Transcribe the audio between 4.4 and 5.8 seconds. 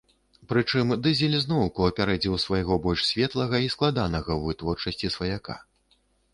вытворчасці сваяка.